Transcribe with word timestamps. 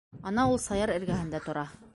Ана 0.29 0.45
ул 0.53 0.57
Саяр 0.63 0.95
эргәһендә 0.97 1.47
тора. 1.49 1.71